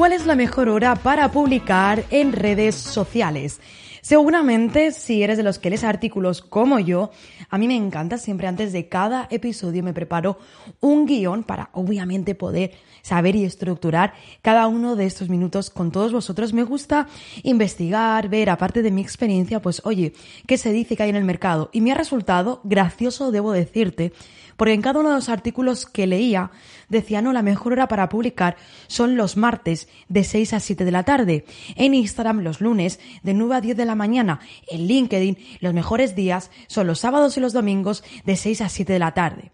¿Cuál 0.00 0.14
es 0.14 0.24
la 0.24 0.34
mejor 0.34 0.70
hora 0.70 0.94
para 0.96 1.30
publicar 1.30 2.04
en 2.08 2.32
redes 2.32 2.74
sociales? 2.74 3.60
Seguramente, 4.02 4.92
si 4.92 5.22
eres 5.22 5.36
de 5.36 5.42
los 5.42 5.58
que 5.58 5.70
lees 5.70 5.84
artículos 5.84 6.42
como 6.42 6.78
yo, 6.78 7.10
a 7.48 7.58
mí 7.58 7.68
me 7.68 7.76
encanta 7.76 8.18
siempre 8.18 8.46
antes 8.46 8.72
de 8.72 8.88
cada 8.88 9.26
episodio 9.30 9.82
me 9.82 9.92
preparo 9.92 10.38
un 10.80 11.06
guion 11.06 11.44
para 11.44 11.70
obviamente 11.72 12.34
poder 12.34 12.72
saber 13.02 13.36
y 13.36 13.44
estructurar 13.44 14.14
cada 14.42 14.66
uno 14.66 14.96
de 14.96 15.06
estos 15.06 15.28
minutos 15.28 15.70
con 15.70 15.90
todos 15.90 16.12
vosotros. 16.12 16.52
Me 16.52 16.64
gusta 16.64 17.08
investigar, 17.42 18.28
ver, 18.28 18.50
aparte 18.50 18.82
de 18.82 18.90
mi 18.90 19.00
experiencia, 19.02 19.60
pues 19.60 19.82
oye, 19.84 20.12
¿qué 20.46 20.58
se 20.58 20.72
dice 20.72 20.96
que 20.96 21.02
hay 21.02 21.10
en 21.10 21.16
el 21.16 21.24
mercado? 21.24 21.70
Y 21.72 21.80
me 21.80 21.92
ha 21.92 21.94
resultado 21.94 22.60
gracioso, 22.64 23.30
debo 23.30 23.52
decirte, 23.52 24.12
porque 24.60 24.74
en 24.74 24.82
cada 24.82 25.00
uno 25.00 25.08
de 25.08 25.14
los 25.14 25.30
artículos 25.30 25.86
que 25.86 26.06
leía 26.06 26.50
decía, 26.90 27.22
no, 27.22 27.32
la 27.32 27.40
mejor 27.40 27.72
hora 27.72 27.88
para 27.88 28.10
publicar 28.10 28.56
son 28.88 29.16
los 29.16 29.38
martes 29.38 29.88
de 30.10 30.22
6 30.22 30.52
a 30.52 30.60
7 30.60 30.84
de 30.84 30.90
la 30.90 31.02
tarde, 31.02 31.46
en 31.76 31.94
Instagram 31.94 32.40
los 32.40 32.60
lunes 32.60 33.00
de 33.22 33.32
9 33.32 33.54
a 33.54 33.60
10 33.62 33.76
de 33.78 33.84
la 33.86 33.89
mañana, 33.94 34.40
en 34.68 34.86
LinkedIn 34.86 35.38
los 35.60 35.74
mejores 35.74 36.14
días 36.14 36.50
son 36.66 36.86
los 36.86 37.00
sábados 37.00 37.36
y 37.36 37.40
los 37.40 37.52
domingos 37.52 38.04
de 38.24 38.36
6 38.36 38.60
a 38.62 38.68
7 38.68 38.92
de 38.92 38.98
la 38.98 39.14
tarde. 39.14 39.52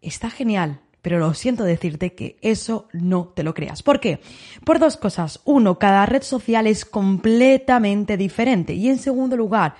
Está 0.00 0.30
genial, 0.30 0.80
pero 1.04 1.18
lo 1.18 1.34
siento 1.34 1.64
decirte 1.64 2.14
que 2.14 2.38
eso 2.40 2.88
no 2.92 3.28
te 3.28 3.42
lo 3.42 3.52
creas. 3.52 3.82
¿Por 3.82 4.00
qué? 4.00 4.20
Por 4.64 4.78
dos 4.78 4.96
cosas. 4.96 5.40
Uno, 5.44 5.78
cada 5.78 6.06
red 6.06 6.22
social 6.22 6.66
es 6.66 6.84
completamente 6.86 8.16
diferente. 8.16 8.72
Y 8.72 8.88
en 8.88 8.98
segundo 8.98 9.36
lugar, 9.36 9.76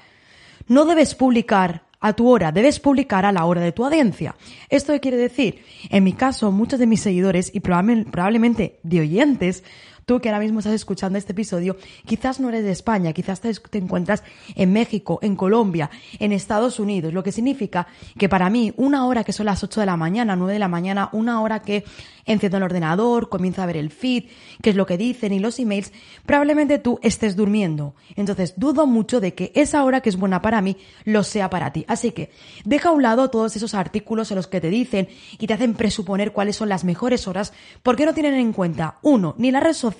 no 0.69 0.84
debes 0.84 1.14
publicar 1.14 1.84
a 2.05 2.12
tu 2.12 2.29
hora, 2.29 2.53
debes 2.53 2.79
publicar 2.79 3.25
a 3.25 3.33
la 3.33 3.47
hora 3.47 3.62
de 3.62 3.73
tu 3.73 3.86
audiencia. 3.86 4.36
¿Esto 4.69 4.92
qué 4.92 5.01
quiere 5.01 5.17
decir? 5.17 5.64
En 5.89 6.05
mi 6.05 6.12
caso, 6.12 6.53
muchos 6.53 6.79
de 6.79 6.86
mis 6.86 7.01
seguidores 7.01 7.51
y 7.55 7.61
probablemente 7.61 8.79
de 8.83 9.01
oyentes 9.01 9.64
Tú 10.07 10.21
que 10.21 10.29
ahora 10.29 10.41
mismo 10.41 10.59
estás 10.59 10.75
escuchando 10.75 11.19
este 11.19 11.33
episodio, 11.33 11.77
quizás 12.05 12.41
no 12.41 12.49
eres 12.49 12.65
de 12.65 12.71
España, 12.71 13.13
quizás 13.13 13.41
te, 13.41 13.53
encuentras 13.79 14.23
en 14.55 14.73
México, 14.73 15.19
en 15.23 15.37
Colombia, 15.37 15.91
en 16.19 16.33
Estados 16.33 16.79
Unidos, 16.79 17.13
lo 17.13 17.23
que 17.23 17.33
significa 17.33 17.87
que 18.19 18.29
para 18.29 18.51
mí 18.51 18.73
una 18.77 19.07
hora 19.07 19.25
que 19.25 19.33
son 19.33 19.47
las 19.47 19.63
8 19.63 19.81
de 19.81 19.87
la 19.87 19.97
mañana, 19.97 20.37
9 20.37 20.53
de 20.53 20.59
la 20.59 20.69
mañana, 20.69 21.09
una 21.13 21.41
hora 21.41 21.63
que 21.63 21.85
enciendo 22.27 22.57
el 22.57 22.63
ordenador, 22.63 23.29
comienzo 23.29 23.63
a 23.63 23.67
ver 23.67 23.77
el 23.77 23.91
feed, 23.91 24.25
qué 24.63 24.71
es 24.71 24.77
lo 24.77 24.87
que 24.87 24.97
dicen 24.97 25.33
y 25.33 25.41
los 25.41 25.59
emails, 25.59 25.93
probablemente 26.25 26.79
tú 26.79 26.99
estés 27.03 27.37
durmiendo. 27.37 27.95
Entonces 28.17 28.55
dudo 28.57 28.87
mucho 28.87 29.21
de 29.21 29.35
que 29.35 29.53
esa 29.55 29.85
hora 29.85 30.01
que 30.01 30.09
es 30.09 30.17
buena 30.17 30.41
para 30.41 30.61
mí 30.61 30.77
lo 31.05 31.23
sea 31.23 31.51
para 31.51 31.73
ti. 31.73 31.85
Así 31.89 32.13
que 32.13 32.31
deja 32.65 32.89
a 32.89 32.93
un 32.93 33.03
lado 33.03 33.31
todos 33.31 33.57
esos 33.57 33.75
artículos 33.75 34.31
en 34.31 34.37
los 34.37 34.47
que 34.47 34.61
te 34.61 34.71
dicen 34.71 35.09
y 35.39 35.47
te 35.47 35.55
hacen 35.55 35.75
presuponer 35.75 36.33
cuáles 36.33 36.57
son 36.57 36.69
las 36.69 36.85
mejores 36.85 37.29
horas 37.29 37.53
porque 37.83 38.07
no 38.07 38.15
tienen 38.15 38.35
en 38.35 38.53
cuenta, 38.53 38.99
uno, 39.03 39.35
ni 39.39 39.51
la 39.51 39.61
red 39.61 39.75
social, 39.75 39.94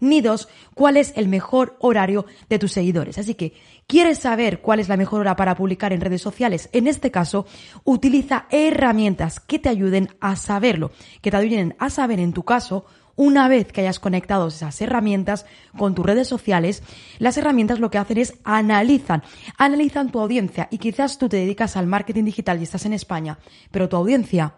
ni 0.00 0.20
dos, 0.20 0.48
cuál 0.74 0.96
es 0.96 1.12
el 1.16 1.28
mejor 1.28 1.76
horario 1.80 2.26
de 2.48 2.58
tus 2.58 2.72
seguidores. 2.72 3.18
Así 3.18 3.34
que, 3.34 3.54
¿quieres 3.86 4.18
saber 4.18 4.60
cuál 4.60 4.80
es 4.80 4.88
la 4.88 4.96
mejor 4.96 5.20
hora 5.20 5.36
para 5.36 5.54
publicar 5.54 5.92
en 5.92 6.00
redes 6.00 6.22
sociales? 6.22 6.68
En 6.72 6.86
este 6.86 7.10
caso, 7.10 7.46
utiliza 7.84 8.46
herramientas 8.50 9.40
que 9.40 9.58
te 9.58 9.68
ayuden 9.68 10.08
a 10.20 10.36
saberlo, 10.36 10.90
que 11.22 11.30
te 11.30 11.36
ayuden 11.36 11.76
a 11.78 11.90
saber 11.90 12.20
en 12.20 12.32
tu 12.32 12.44
caso 12.44 12.84
una 13.16 13.48
vez 13.48 13.72
que 13.72 13.80
hayas 13.80 14.00
conectado 14.00 14.48
esas 14.48 14.80
herramientas 14.80 15.46
con 15.76 15.94
tus 15.94 16.04
redes 16.04 16.28
sociales, 16.28 16.82
las 17.18 17.36
herramientas 17.36 17.78
lo 17.78 17.90
que 17.90 17.98
hacen 17.98 18.18
es 18.18 18.34
analizan, 18.44 19.22
analizan 19.56 20.10
tu 20.10 20.20
audiencia 20.20 20.68
y 20.70 20.78
quizás 20.78 21.18
tú 21.18 21.28
te 21.28 21.36
dedicas 21.36 21.76
al 21.76 21.86
marketing 21.86 22.24
digital 22.24 22.58
y 22.58 22.64
estás 22.64 22.86
en 22.86 22.92
España, 22.92 23.38
pero 23.70 23.88
tu 23.88 23.96
audiencia 23.96 24.54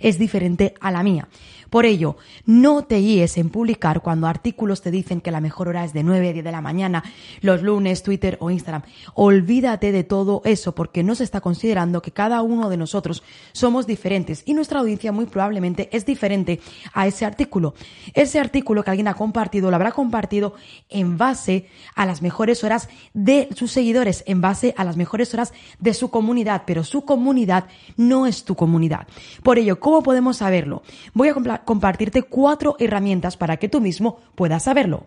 es 0.00 0.18
diferente 0.18 0.74
a 0.80 0.90
la 0.90 1.02
mía. 1.02 1.28
Por 1.74 1.86
ello, 1.86 2.16
no 2.46 2.84
te 2.84 2.98
guíes 2.98 3.36
en 3.36 3.50
publicar 3.50 4.00
cuando 4.00 4.28
artículos 4.28 4.80
te 4.80 4.92
dicen 4.92 5.20
que 5.20 5.32
la 5.32 5.40
mejor 5.40 5.66
hora 5.66 5.84
es 5.84 5.92
de 5.92 6.04
9 6.04 6.28
a 6.28 6.32
10 6.32 6.44
de 6.44 6.52
la 6.52 6.60
mañana, 6.60 7.02
los 7.40 7.62
lunes, 7.62 8.04
Twitter 8.04 8.36
o 8.40 8.50
Instagram. 8.50 8.82
Olvídate 9.14 9.90
de 9.90 10.04
todo 10.04 10.40
eso 10.44 10.72
porque 10.72 11.02
no 11.02 11.16
se 11.16 11.24
está 11.24 11.40
considerando 11.40 12.00
que 12.00 12.12
cada 12.12 12.42
uno 12.42 12.68
de 12.68 12.76
nosotros 12.76 13.24
somos 13.50 13.88
diferentes 13.88 14.44
y 14.46 14.54
nuestra 14.54 14.78
audiencia 14.78 15.10
muy 15.10 15.26
probablemente 15.26 15.88
es 15.90 16.06
diferente 16.06 16.60
a 16.92 17.08
ese 17.08 17.24
artículo. 17.24 17.74
Ese 18.12 18.38
artículo 18.38 18.84
que 18.84 18.90
alguien 18.90 19.08
ha 19.08 19.14
compartido 19.14 19.68
lo 19.70 19.74
habrá 19.74 19.90
compartido 19.90 20.54
en 20.90 21.18
base 21.18 21.66
a 21.96 22.06
las 22.06 22.22
mejores 22.22 22.62
horas 22.62 22.88
de 23.14 23.48
sus 23.56 23.72
seguidores, 23.72 24.22
en 24.28 24.40
base 24.40 24.74
a 24.76 24.84
las 24.84 24.96
mejores 24.96 25.34
horas 25.34 25.52
de 25.80 25.92
su 25.92 26.10
comunidad, 26.10 26.62
pero 26.66 26.84
su 26.84 27.04
comunidad 27.04 27.66
no 27.96 28.26
es 28.26 28.44
tu 28.44 28.54
comunidad. 28.54 29.08
Por 29.42 29.58
ello, 29.58 29.80
¿cómo 29.94 30.02
podemos 30.02 30.38
saberlo? 30.38 30.82
Voy 31.12 31.28
a 31.28 31.34
compartirte 31.64 32.24
cuatro 32.24 32.74
herramientas 32.80 33.36
para 33.36 33.58
que 33.58 33.68
tú 33.68 33.80
mismo 33.80 34.18
puedas 34.34 34.64
saberlo. 34.64 35.06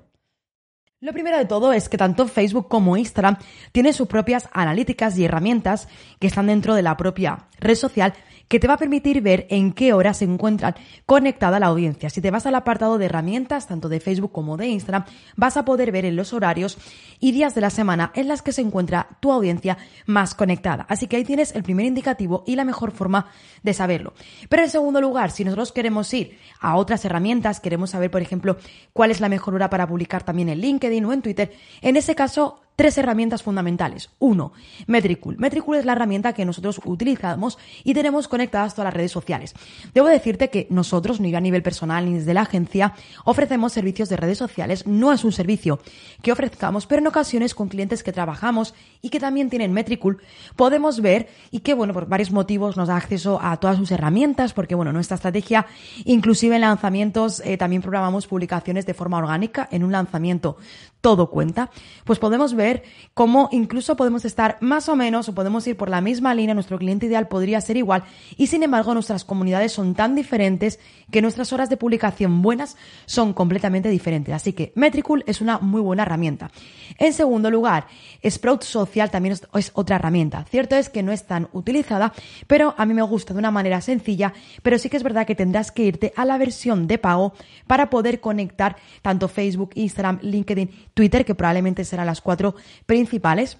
Lo 1.02 1.12
primero 1.12 1.38
de 1.38 1.44
todo 1.44 1.74
es 1.74 1.90
que 1.90 1.98
tanto 1.98 2.26
Facebook 2.26 2.70
como 2.70 2.96
Instagram 2.96 3.36
tienen 3.74 3.94
sus 3.94 4.08
propias 4.08 4.48
analíticas 4.54 5.18
y 5.18 5.26
herramientas 5.26 5.90
que 6.20 6.28
están 6.28 6.48
dentro 6.48 6.74
de 6.74 6.84
la 6.84 6.96
propia 6.96 7.50
red 7.60 7.76
social 7.76 8.14
que 8.48 8.60
te 8.60 8.68
va 8.68 8.76
a 8.76 8.78
permitir 8.78 9.22
ver 9.22 9.48
en 9.50 9.74
qué 9.74 9.94
hora 9.94 10.14
se 10.14 10.26
encuentran 10.26 10.76
conectada 11.06 11.60
la 11.60 11.68
audiencia. 11.68 12.10
Si 12.10 12.22
te 12.22 12.32
vas 12.32 12.46
al 12.46 12.56
apartado 12.56 12.98
de 12.98 13.06
herramientas, 13.06 13.68
tanto 13.68 13.90
de 13.90 14.00
Facebook 14.00 14.32
como 14.32 14.58
de 14.58 14.68
Instagram, 14.68 15.06
vas 15.36 15.58
a 15.58 15.66
poder 15.66 15.92
ver 15.92 16.06
en 16.06 16.16
los 16.16 16.34
horarios 16.34 16.78
y 17.20 17.32
días 17.32 17.56
de 17.56 17.62
la 17.62 17.70
semana 17.70 18.12
en 18.16 18.28
las 18.28 18.42
que 18.42 18.52
se 18.52 18.62
encuentra 18.62 19.18
tu 19.20 19.32
audiencia 19.32 19.78
más 20.06 20.36
conectada. 20.36 20.86
Así 20.90 21.08
que 21.08 21.18
ahí 21.18 21.24
tienes 21.24 21.56
el 21.56 21.64
primer 21.64 21.86
indicativo 21.86 22.44
y 22.46 22.56
la 22.56 22.66
mejor 22.66 22.92
forma 22.92 23.28
de 23.64 23.74
saberlo. 23.74 24.14
Pero 24.50 24.64
en 24.64 24.70
segundo 24.70 25.02
lugar, 25.02 25.32
si 25.32 25.44
nosotros 25.44 25.72
queremos 25.72 26.14
ir 26.14 26.38
a 26.60 26.76
otras 26.76 27.04
herramientas, 27.06 27.60
queremos 27.60 27.92
saber, 27.92 28.12
por 28.12 28.22
ejemplo, 28.22 28.58
cuál 28.94 29.12
es 29.12 29.20
la 29.20 29.30
mejor 29.30 29.56
hora 29.56 29.70
para 29.70 29.88
publicar 29.88 30.24
también 30.24 30.50
en 30.50 30.60
LinkedIn 30.60 31.06
o 31.06 31.14
en 31.14 31.22
Twitter, 31.22 31.52
en 31.82 31.98
ese 31.98 32.16
caso 32.16 32.62
tres 32.78 32.96
herramientas 33.00 33.42
fundamentales. 33.42 34.12
Uno, 34.20 34.54
Metricool. 34.86 35.36
Metricool 35.40 35.78
es 35.78 35.86
la 35.86 35.94
herramienta 35.94 36.34
que 36.34 36.46
nosotros 36.46 36.80
utilizamos 36.86 37.58
y 37.84 37.96
tenemos 37.96 38.28
conectadas 38.28 38.76
todas 38.76 38.86
las 38.86 38.94
redes 38.94 39.12
sociales. 39.12 39.56
Debo 39.96 40.08
decirte 40.08 40.52
que 40.52 40.68
nosotros, 40.70 41.20
ni 41.20 41.34
a 41.34 41.42
nivel 41.42 41.64
personal 41.64 42.06
ni 42.06 42.20
desde 42.20 42.36
la 42.36 42.42
agencia, 42.42 42.94
ofrecemos 43.26 43.74
servicios 43.74 44.10
de 44.10 44.18
redes 44.18 44.38
sociales. 44.38 44.86
No 44.86 45.12
es 45.12 45.24
un 45.24 45.32
servicio 45.32 45.80
que 46.22 46.32
ofrezcamos, 46.32 46.86
pero 46.86 47.02
en 47.02 47.08
ocasiones 47.08 47.56
con 47.56 47.68
clientes 47.68 48.04
que 48.04 48.14
trabajamos 48.14 48.76
y 49.02 49.10
que 49.10 49.20
también 49.20 49.50
tienen 49.50 49.74
Metricool, 49.74 50.22
podemos 50.56 51.02
ver 51.02 51.30
y 51.50 51.62
que, 51.62 51.74
bueno, 51.74 51.96
por 51.96 52.08
varios 52.08 52.32
motivos 52.32 52.78
nos 52.78 52.90
da 52.90 52.96
acceso 52.96 53.40
a 53.42 53.58
todas 53.58 53.78
sus 53.78 53.90
herramientas, 53.90 54.54
porque, 54.54 54.76
bueno, 54.76 54.94
nuestra 54.94 55.16
estrategia, 55.16 55.66
inclusive 56.06 56.54
en 56.54 56.62
lanzamientos, 56.62 57.42
eh, 57.44 57.58
también 57.58 57.82
programamos 57.82 58.28
publicaciones 58.28 58.86
de 58.86 58.94
forma 58.94 59.18
orgánica. 59.18 59.68
En 59.72 59.84
un 59.84 59.92
lanzamiento 59.92 60.58
todo 61.02 61.30
cuenta. 61.30 61.70
Pues 62.04 62.20
podemos 62.20 62.54
ver 62.54 62.67
cómo 63.14 63.50
incluso 63.52 63.96
podemos 63.96 64.26
estar 64.26 64.58
más 64.62 64.90
o 64.90 64.96
menos 64.96 65.30
o 65.30 65.36
podemos 65.36 65.66
ir 65.68 65.78
por 65.78 65.90
la 65.90 66.02
misma 66.02 66.34
línea, 66.34 66.54
nuestro 66.54 66.78
cliente 66.78 67.06
ideal 67.06 67.28
podría 67.28 67.62
ser 67.62 67.78
igual 67.78 68.04
y 68.38 68.48
sin 68.48 68.64
embargo 68.64 68.94
nuestras 68.94 69.24
comunidades 69.24 69.72
son 69.72 69.96
tan 69.96 70.16
diferentes 70.16 70.80
que 71.12 71.22
nuestras 71.22 71.54
horas 71.54 71.70
de 71.70 71.78
publicación 71.78 72.42
buenas 72.42 72.78
son 73.06 73.34
completamente 73.34 73.90
diferentes. 73.90 74.34
Así 74.34 74.54
que 74.54 74.72
Metricool 74.76 75.24
es 75.28 75.42
una 75.42 75.60
muy 75.60 75.82
buena 75.82 76.04
herramienta. 76.04 76.52
En 76.98 77.14
segundo 77.14 77.50
lugar, 77.50 77.88
Sprout 78.28 78.64
Social 78.64 79.10
también 79.10 79.36
es 79.54 79.72
otra 79.74 79.98
herramienta. 79.98 80.46
Cierto 80.46 80.76
es 80.76 80.90
que 80.90 81.04
no 81.04 81.12
es 81.12 81.26
tan 81.26 81.48
utilizada, 81.54 82.14
pero 82.48 82.76
a 82.78 82.86
mí 82.86 82.94
me 82.94 83.02
gusta 83.02 83.34
de 83.34 83.40
una 83.40 83.52
manera 83.52 83.82
sencilla, 83.82 84.34
pero 84.64 84.78
sí 84.78 84.90
que 84.90 84.98
es 84.98 85.04
verdad 85.04 85.26
que 85.26 85.36
tendrás 85.36 85.72
que 85.72 85.84
irte 85.84 86.14
a 86.16 86.26
la 86.26 86.38
versión 86.38 86.88
de 86.88 86.98
pago 86.98 87.34
para 87.68 87.90
poder 87.90 88.20
conectar 88.20 88.76
tanto 89.02 89.28
Facebook, 89.28 89.72
Instagram, 89.76 90.20
LinkedIn, 90.22 90.70
Twitter, 90.94 91.26
que 91.26 91.36
probablemente 91.36 91.86
serán 91.86 92.08
las 92.08 92.22
cuatro 92.22 92.56
principales 92.86 93.58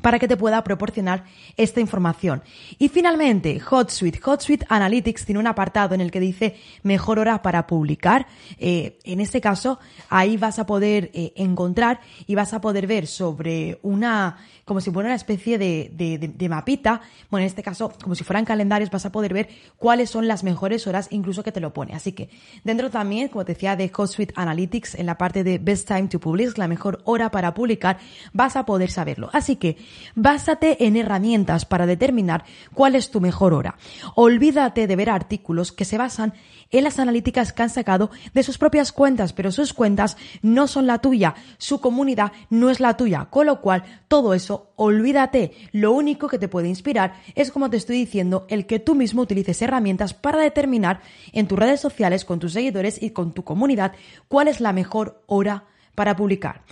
para 0.00 0.18
que 0.18 0.28
te 0.28 0.36
pueda 0.36 0.62
proporcionar 0.64 1.24
esta 1.56 1.80
información. 1.80 2.42
Y 2.78 2.88
finalmente, 2.88 3.60
HotSuite. 3.60 4.20
HotSuite 4.22 4.66
Analytics 4.68 5.24
tiene 5.24 5.38
un 5.38 5.46
apartado 5.46 5.94
en 5.94 6.00
el 6.00 6.10
que 6.10 6.20
dice 6.20 6.56
mejor 6.82 7.18
hora 7.18 7.42
para 7.42 7.66
publicar. 7.66 8.26
Eh, 8.58 8.98
en 9.04 9.20
este 9.20 9.40
caso, 9.40 9.78
ahí 10.08 10.36
vas 10.36 10.58
a 10.58 10.66
poder 10.66 11.10
eh, 11.14 11.32
encontrar 11.36 12.00
y 12.26 12.34
vas 12.34 12.54
a 12.54 12.60
poder 12.60 12.86
ver 12.86 13.06
sobre 13.06 13.78
una, 13.82 14.38
como 14.64 14.80
si 14.80 14.90
fuera 14.90 15.08
una 15.08 15.16
especie 15.16 15.58
de, 15.58 15.90
de, 15.92 16.48
mapita, 16.48 17.00
bueno, 17.30 17.42
en 17.42 17.46
este 17.46 17.62
caso, 17.62 17.92
como 18.02 18.14
si 18.14 18.22
fueran 18.22 18.44
calendarios, 18.44 18.90
vas 18.90 19.06
a 19.06 19.12
poder 19.12 19.32
ver 19.32 19.48
cuáles 19.76 20.10
son 20.10 20.28
las 20.28 20.44
mejores 20.44 20.86
horas, 20.86 21.08
incluso 21.10 21.42
que 21.42 21.52
te 21.52 21.60
lo 21.60 21.72
pone. 21.72 21.94
Así 21.94 22.12
que 22.12 22.28
dentro 22.64 22.90
también, 22.90 23.28
como 23.28 23.44
te 23.44 23.54
decía, 23.54 23.76
de 23.76 23.90
HotSuite 23.94 24.34
Analytics, 24.36 24.96
en 24.96 25.06
la 25.06 25.16
parte 25.16 25.44
de 25.44 25.58
Best 25.58 25.88
Time 25.88 26.08
to 26.08 26.20
Publish, 26.20 26.56
la 26.56 26.68
mejor 26.68 27.00
hora 27.04 27.30
para 27.30 27.54
publicar, 27.54 27.98
vas 28.32 28.56
a 28.56 28.66
poder 28.66 28.90
saberlo. 28.90 29.30
Así 29.32 29.56
que 29.56 29.76
básate 30.14 30.86
en 30.86 30.96
herramientas 30.96 31.64
para 31.64 31.86
determinar 31.86 32.44
cuál 32.72 32.94
es 32.94 33.10
tu 33.10 33.20
mejor 33.20 33.54
hora. 33.54 33.76
Olvídate 34.14 34.86
de 34.86 34.96
ver 34.96 35.10
artículos 35.10 35.72
que 35.72 35.84
se 35.84 35.98
basan 35.98 36.34
en 36.70 36.84
las 36.84 36.98
analíticas 36.98 37.52
que 37.52 37.62
han 37.62 37.70
sacado 37.70 38.10
de 38.32 38.42
sus 38.42 38.58
propias 38.58 38.92
cuentas, 38.92 39.32
pero 39.32 39.52
sus 39.52 39.72
cuentas 39.72 40.16
no 40.42 40.66
son 40.66 40.86
la 40.86 40.98
tuya, 40.98 41.34
su 41.58 41.80
comunidad 41.80 42.32
no 42.50 42.70
es 42.70 42.80
la 42.80 42.96
tuya, 42.96 43.26
con 43.30 43.46
lo 43.46 43.60
cual 43.60 43.84
todo 44.08 44.34
eso 44.34 44.72
olvídate. 44.76 45.52
Lo 45.72 45.92
único 45.92 46.28
que 46.28 46.38
te 46.38 46.48
puede 46.48 46.68
inspirar 46.68 47.14
es, 47.34 47.52
como 47.52 47.70
te 47.70 47.76
estoy 47.76 47.96
diciendo, 47.96 48.46
el 48.48 48.66
que 48.66 48.78
tú 48.78 48.94
mismo 48.94 49.22
utilices 49.22 49.62
herramientas 49.62 50.14
para 50.14 50.40
determinar 50.40 51.00
en 51.32 51.46
tus 51.46 51.58
redes 51.58 51.80
sociales, 51.80 52.24
con 52.24 52.38
tus 52.38 52.52
seguidores 52.52 53.02
y 53.02 53.10
con 53.10 53.32
tu 53.32 53.44
comunidad 53.44 53.92
cuál 54.28 54.48
es 54.48 54.60
la 54.60 54.72
mejor 54.72 55.22
hora 55.26 55.64
para 55.94 56.16
publicar 56.16 56.62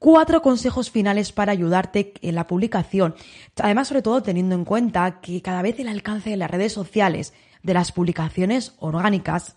cuatro 0.00 0.40
consejos 0.42 0.90
finales 0.90 1.30
para 1.30 1.52
ayudarte 1.52 2.14
en 2.22 2.34
la 2.34 2.48
publicación. 2.48 3.14
Además, 3.62 3.86
sobre 3.86 4.02
todo 4.02 4.22
teniendo 4.22 4.56
en 4.56 4.64
cuenta 4.64 5.20
que 5.20 5.40
cada 5.42 5.62
vez 5.62 5.78
el 5.78 5.88
alcance 5.88 6.30
de 6.30 6.36
las 6.36 6.50
redes 6.50 6.72
sociales 6.72 7.32
de 7.62 7.74
las 7.74 7.92
publicaciones 7.92 8.74
orgánicas 8.78 9.56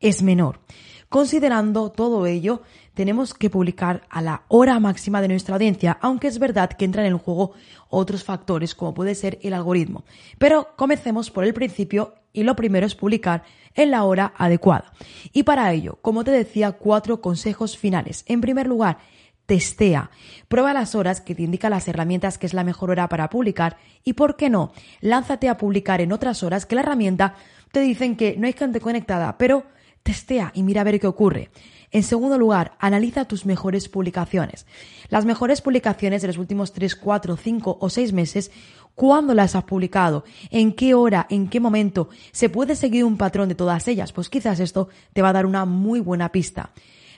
es 0.00 0.22
menor. 0.22 0.60
Considerando 1.08 1.90
todo 1.90 2.26
ello, 2.26 2.62
tenemos 2.92 3.32
que 3.32 3.48
publicar 3.48 4.02
a 4.10 4.20
la 4.20 4.42
hora 4.48 4.78
máxima 4.78 5.22
de 5.22 5.28
nuestra 5.28 5.54
audiencia, 5.54 5.96
aunque 6.02 6.28
es 6.28 6.38
verdad 6.38 6.70
que 6.70 6.84
entran 6.84 7.06
en 7.06 7.16
juego 7.16 7.52
otros 7.88 8.24
factores 8.24 8.74
como 8.74 8.92
puede 8.92 9.14
ser 9.14 9.38
el 9.42 9.54
algoritmo. 9.54 10.04
Pero 10.36 10.68
comencemos 10.76 11.30
por 11.30 11.44
el 11.44 11.54
principio 11.54 12.14
y 12.32 12.42
lo 12.42 12.56
primero 12.56 12.86
es 12.86 12.94
publicar 12.94 13.44
en 13.74 13.90
la 13.90 14.04
hora 14.04 14.34
adecuada. 14.36 14.92
Y 15.32 15.44
para 15.44 15.72
ello, 15.72 15.98
como 16.02 16.24
te 16.24 16.30
decía, 16.30 16.72
cuatro 16.72 17.22
consejos 17.22 17.78
finales. 17.78 18.24
En 18.26 18.42
primer 18.42 18.66
lugar, 18.66 18.98
testea. 19.46 20.10
Prueba 20.48 20.74
las 20.74 20.94
horas 20.94 21.22
que 21.22 21.34
te 21.34 21.42
indican 21.42 21.70
las 21.70 21.88
herramientas 21.88 22.36
que 22.36 22.44
es 22.44 22.52
la 22.52 22.64
mejor 22.64 22.90
hora 22.90 23.08
para 23.08 23.30
publicar 23.30 23.78
y, 24.04 24.12
¿por 24.12 24.36
qué 24.36 24.50
no? 24.50 24.72
Lánzate 25.00 25.48
a 25.48 25.56
publicar 25.56 26.02
en 26.02 26.12
otras 26.12 26.42
horas 26.42 26.66
que 26.66 26.74
la 26.74 26.82
herramienta 26.82 27.34
te 27.72 27.80
dicen 27.80 28.14
que 28.16 28.36
no 28.36 28.46
hay 28.46 28.52
gente 28.52 28.80
conectada, 28.80 29.38
pero 29.38 29.64
testea 30.08 30.52
y 30.54 30.62
mira 30.62 30.80
a 30.80 30.84
ver 30.84 30.98
qué 30.98 31.06
ocurre. 31.06 31.50
En 31.90 32.02
segundo 32.02 32.38
lugar, 32.38 32.72
analiza 32.78 33.26
tus 33.26 33.44
mejores 33.44 33.90
publicaciones. 33.90 34.64
Las 35.10 35.26
mejores 35.26 35.60
publicaciones 35.60 36.22
de 36.22 36.28
los 36.28 36.38
últimos 36.38 36.72
3, 36.72 36.96
4, 36.96 37.36
5 37.36 37.78
o 37.78 37.90
6 37.90 38.14
meses, 38.14 38.50
¿cuándo 38.94 39.34
las 39.34 39.54
has 39.54 39.64
publicado? 39.64 40.24
¿En 40.50 40.72
qué 40.72 40.94
hora? 40.94 41.26
¿En 41.28 41.46
qué 41.50 41.60
momento? 41.60 42.08
¿Se 42.32 42.48
puede 42.48 42.74
seguir 42.74 43.04
un 43.04 43.18
patrón 43.18 43.50
de 43.50 43.54
todas 43.54 43.86
ellas? 43.86 44.12
Pues 44.12 44.30
quizás 44.30 44.60
esto 44.60 44.88
te 45.12 45.20
va 45.20 45.28
a 45.28 45.34
dar 45.34 45.44
una 45.44 45.66
muy 45.66 46.00
buena 46.00 46.32
pista. 46.32 46.70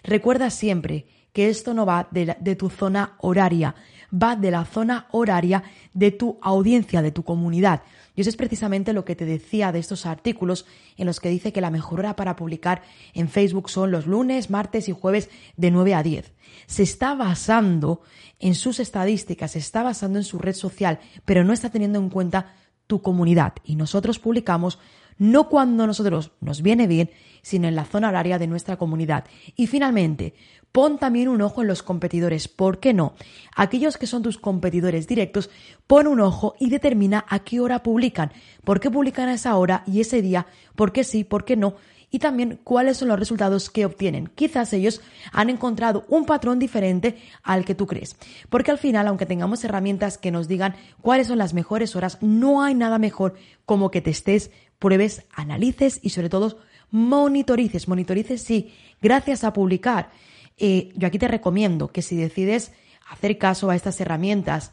Recuerda 0.02 0.50
siempre 0.50 1.06
que 1.32 1.48
esto 1.48 1.74
no 1.74 1.86
va 1.86 2.08
de, 2.10 2.36
de, 2.40 2.56
tu 2.56 2.70
zona 2.70 3.14
horaria, 3.18 3.76
va 4.12 4.36
de 4.36 4.50
la 4.50 4.64
zona 4.64 5.06
horaria 5.10 5.62
de 5.94 6.10
tu 6.10 6.38
audiencia, 6.42 7.02
de 7.02 7.12
tu 7.12 7.22
comunidad. 7.24 7.82
Y 8.14 8.20
eso 8.20 8.30
es 8.30 8.36
precisamente 8.36 8.92
lo 8.92 9.04
que 9.04 9.16
te 9.16 9.24
decía 9.24 9.72
de 9.72 9.78
estos 9.78 10.06
artículos 10.06 10.66
en 10.96 11.06
los 11.06 11.20
que 11.20 11.28
dice 11.28 11.52
que 11.52 11.60
la 11.60 11.70
mejor 11.70 12.00
hora 12.00 12.16
para 12.16 12.36
publicar 12.36 12.82
en 13.14 13.28
Facebook 13.28 13.70
son 13.70 13.90
los 13.90 14.06
lunes, 14.06 14.50
martes 14.50 14.88
y 14.88 14.92
jueves 14.92 15.30
de 15.56 15.70
9 15.70 15.94
a 15.94 16.02
10. 16.02 16.32
Se 16.66 16.82
está 16.82 17.14
basando 17.14 18.02
en 18.38 18.54
sus 18.54 18.80
estadísticas, 18.80 19.52
se 19.52 19.58
está 19.58 19.82
basando 19.82 20.18
en 20.18 20.24
su 20.24 20.38
red 20.38 20.54
social, 20.54 20.98
pero 21.24 21.44
no 21.44 21.52
está 21.52 21.70
teniendo 21.70 21.98
en 21.98 22.10
cuenta 22.10 22.54
tu 22.86 23.02
comunidad. 23.02 23.54
Y 23.64 23.76
nosotros 23.76 24.18
publicamos 24.18 24.78
no 25.20 25.50
cuando 25.50 25.86
nosotros 25.86 26.32
nos 26.40 26.62
viene 26.62 26.86
bien, 26.86 27.10
sino 27.42 27.68
en 27.68 27.76
la 27.76 27.84
zona 27.84 28.08
horaria 28.08 28.38
de 28.38 28.46
nuestra 28.46 28.78
comunidad. 28.78 29.26
Y 29.54 29.66
finalmente, 29.66 30.32
pon 30.72 30.98
también 30.98 31.28
un 31.28 31.42
ojo 31.42 31.60
en 31.60 31.68
los 31.68 31.82
competidores. 31.82 32.48
¿Por 32.48 32.80
qué 32.80 32.94
no? 32.94 33.12
Aquellos 33.54 33.98
que 33.98 34.06
son 34.06 34.22
tus 34.22 34.38
competidores 34.38 35.06
directos, 35.06 35.50
pon 35.86 36.06
un 36.06 36.20
ojo 36.20 36.54
y 36.58 36.70
determina 36.70 37.26
a 37.28 37.40
qué 37.40 37.60
hora 37.60 37.82
publican. 37.82 38.32
¿Por 38.64 38.80
qué 38.80 38.90
publican 38.90 39.28
a 39.28 39.34
esa 39.34 39.56
hora 39.56 39.84
y 39.86 40.00
ese 40.00 40.22
día? 40.22 40.46
¿Por 40.74 40.90
qué 40.90 41.04
sí? 41.04 41.22
¿Por 41.22 41.44
qué 41.44 41.54
no? 41.54 41.74
y 42.10 42.18
también 42.18 42.60
cuáles 42.64 42.96
son 42.96 43.08
los 43.08 43.18
resultados 43.18 43.70
que 43.70 43.84
obtienen. 43.84 44.26
Quizás 44.34 44.72
ellos 44.72 45.00
han 45.32 45.48
encontrado 45.48 46.04
un 46.08 46.26
patrón 46.26 46.58
diferente 46.58 47.18
al 47.42 47.64
que 47.64 47.74
tú 47.74 47.86
crees. 47.86 48.16
Porque 48.48 48.72
al 48.72 48.78
final, 48.78 49.06
aunque 49.06 49.26
tengamos 49.26 49.62
herramientas 49.64 50.18
que 50.18 50.32
nos 50.32 50.48
digan 50.48 50.74
cuáles 51.00 51.28
son 51.28 51.38
las 51.38 51.54
mejores 51.54 51.94
horas, 51.94 52.18
no 52.20 52.62
hay 52.62 52.74
nada 52.74 52.98
mejor 52.98 53.34
como 53.64 53.90
que 53.90 54.00
te 54.00 54.10
estés, 54.10 54.50
pruebes, 54.80 55.22
analices 55.32 56.00
y 56.02 56.10
sobre 56.10 56.28
todo 56.28 56.58
monitorices. 56.90 57.86
Monitorices 57.86 58.42
sí, 58.42 58.74
gracias 59.00 59.44
a 59.44 59.52
publicar. 59.52 60.10
Eh, 60.58 60.92
yo 60.96 61.06
aquí 61.06 61.18
te 61.18 61.28
recomiendo 61.28 61.88
que 61.88 62.02
si 62.02 62.16
decides 62.16 62.72
hacer 63.08 63.38
caso 63.38 63.70
a 63.70 63.76
estas 63.76 64.00
herramientas, 64.00 64.72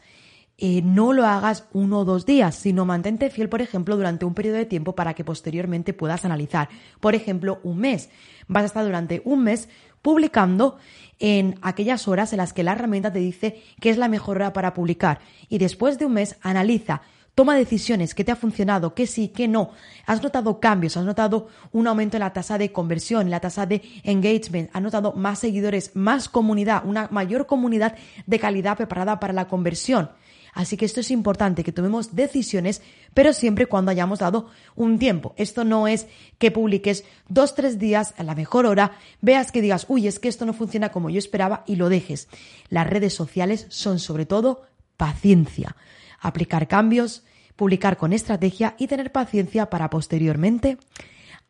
eh, 0.60 0.82
no 0.82 1.12
lo 1.12 1.24
hagas 1.24 1.68
uno 1.72 2.00
o 2.00 2.04
dos 2.04 2.26
días, 2.26 2.56
sino 2.56 2.84
mantente 2.84 3.30
fiel, 3.30 3.48
por 3.48 3.62
ejemplo, 3.62 3.96
durante 3.96 4.24
un 4.24 4.34
periodo 4.34 4.56
de 4.56 4.66
tiempo 4.66 4.96
para 4.96 5.14
que 5.14 5.24
posteriormente 5.24 5.92
puedas 5.92 6.24
analizar. 6.24 6.68
Por 6.98 7.14
ejemplo, 7.14 7.60
un 7.62 7.78
mes. 7.78 8.10
Vas 8.48 8.64
a 8.64 8.66
estar 8.66 8.84
durante 8.84 9.22
un 9.24 9.44
mes 9.44 9.68
publicando 10.02 10.78
en 11.20 11.58
aquellas 11.62 12.08
horas 12.08 12.32
en 12.32 12.38
las 12.38 12.52
que 12.52 12.64
la 12.64 12.72
herramienta 12.72 13.12
te 13.12 13.18
dice 13.20 13.62
que 13.80 13.90
es 13.90 13.98
la 13.98 14.08
mejor 14.08 14.38
hora 14.38 14.52
para 14.52 14.74
publicar. 14.74 15.20
Y 15.48 15.58
después 15.58 15.98
de 15.98 16.06
un 16.06 16.14
mes, 16.14 16.36
analiza 16.42 17.02
Toma 17.38 17.54
decisiones, 17.54 18.16
qué 18.16 18.24
te 18.24 18.32
ha 18.32 18.34
funcionado, 18.34 18.94
qué 18.94 19.06
sí, 19.06 19.28
qué 19.28 19.46
no. 19.46 19.70
Has 20.06 20.20
notado 20.20 20.58
cambios, 20.58 20.96
has 20.96 21.04
notado 21.04 21.46
un 21.70 21.86
aumento 21.86 22.16
en 22.16 22.22
la 22.22 22.32
tasa 22.32 22.58
de 22.58 22.72
conversión, 22.72 23.22
en 23.22 23.30
la 23.30 23.38
tasa 23.38 23.64
de 23.64 23.80
engagement, 24.02 24.70
has 24.72 24.82
notado 24.82 25.12
más 25.12 25.38
seguidores, 25.38 25.92
más 25.94 26.28
comunidad, 26.28 26.84
una 26.84 27.06
mayor 27.12 27.46
comunidad 27.46 27.94
de 28.26 28.40
calidad 28.40 28.76
preparada 28.76 29.20
para 29.20 29.32
la 29.32 29.46
conversión. 29.46 30.10
Así 30.52 30.76
que 30.76 30.84
esto 30.84 30.98
es 30.98 31.12
importante, 31.12 31.62
que 31.62 31.70
tomemos 31.70 32.16
decisiones, 32.16 32.82
pero 33.14 33.32
siempre 33.32 33.66
cuando 33.66 33.92
hayamos 33.92 34.18
dado 34.18 34.48
un 34.74 34.98
tiempo. 34.98 35.32
Esto 35.36 35.62
no 35.62 35.86
es 35.86 36.08
que 36.38 36.50
publiques 36.50 37.04
dos, 37.28 37.54
tres 37.54 37.78
días 37.78 38.14
a 38.18 38.24
la 38.24 38.34
mejor 38.34 38.66
hora, 38.66 38.98
veas 39.20 39.52
que 39.52 39.62
digas, 39.62 39.86
uy, 39.86 40.08
es 40.08 40.18
que 40.18 40.26
esto 40.26 40.44
no 40.44 40.54
funciona 40.54 40.88
como 40.88 41.08
yo 41.08 41.20
esperaba 41.20 41.62
y 41.68 41.76
lo 41.76 41.88
dejes. 41.88 42.26
Las 42.68 42.88
redes 42.88 43.14
sociales 43.14 43.66
son 43.68 44.00
sobre 44.00 44.26
todo 44.26 44.66
paciencia. 44.96 45.76
Aplicar 46.20 46.66
cambios, 46.66 47.22
publicar 47.58 47.96
con 47.96 48.12
estrategia 48.12 48.76
y 48.78 48.86
tener 48.86 49.10
paciencia 49.10 49.68
para 49.68 49.90
posteriormente 49.90 50.78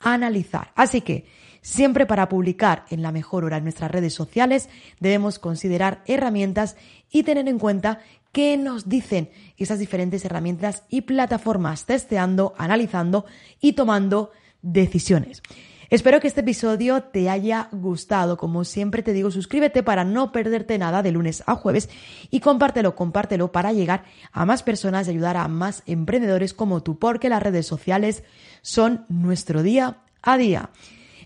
analizar. 0.01 0.73
Así 0.75 1.03
que 1.03 1.27
siempre 1.61 2.07
para 2.07 2.31
publicar 2.31 2.87
en 2.89 3.03
la 3.03 3.13
mejor 3.13 3.45
hora 3.45 3.59
en 3.59 3.65
nuestras 3.65 3.91
redes 3.91 4.15
sociales 4.15 4.71
debemos 5.01 5.39
considerar 5.39 6.03
herramientas 6.07 6.77
y 7.13 7.25
tener 7.25 7.47
en 7.47 7.59
cuenta 7.59 8.01
qué 8.33 8.57
nos 8.57 8.89
dicen 8.89 9.29
esas 9.59 9.79
diferentes 9.79 10.25
herramientas 10.25 10.83
y 10.89 11.03
plataformas, 11.03 11.85
testeando, 11.85 12.55
analizando 12.57 13.27
y 13.61 13.75
tomando 13.75 14.33
decisiones. 14.63 15.43
Espero 15.91 16.21
que 16.21 16.29
este 16.29 16.43
episodio 16.43 17.03
te 17.03 17.31
haya 17.31 17.69
gustado. 17.73 18.37
Como 18.37 18.65
siempre 18.65 19.03
te 19.03 19.15
digo, 19.15 19.31
suscríbete 19.31 19.83
para 19.83 20.05
no 20.05 20.33
perderte 20.33 20.77
nada 20.77 21.03
de 21.03 21.13
lunes 21.13 21.43
a 21.47 21.55
jueves 21.55 21.89
y 22.31 22.41
compártelo, 22.41 22.95
compártelo 22.95 23.53
para 23.53 23.73
llegar 23.73 24.05
a 24.33 24.45
más 24.45 24.63
personas 24.63 25.07
y 25.07 25.11
ayudar 25.13 25.39
a 25.39 25.49
más 25.49 25.83
emprendedores 25.87 26.53
como 26.53 26.83
tú, 26.83 26.99
porque 26.99 27.31
las 27.31 27.43
redes 27.43 27.67
sociales 27.67 28.23
son 28.61 29.07
nuestro 29.09 29.63
día 29.63 29.97
a 30.21 30.37
día. 30.37 30.71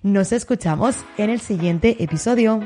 Nos 0.02 0.30
escuchamos 0.30 0.96
en 1.18 1.30
el 1.30 1.40
siguiente 1.40 2.02
episodio. 2.02 2.60